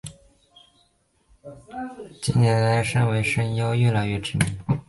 [2.23, 4.57] 近年身为声优愈来愈知名。